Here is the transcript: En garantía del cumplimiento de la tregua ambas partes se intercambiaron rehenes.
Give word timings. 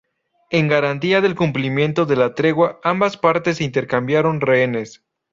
En 0.49 0.67
garantía 0.67 1.21
del 1.21 1.35
cumplimiento 1.35 2.07
de 2.07 2.15
la 2.15 2.33
tregua 2.33 2.79
ambas 2.83 3.17
partes 3.17 3.57
se 3.57 3.65
intercambiaron 3.65 4.41
rehenes. 4.41 5.03